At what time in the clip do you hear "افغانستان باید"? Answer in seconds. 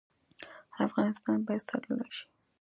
0.85-1.67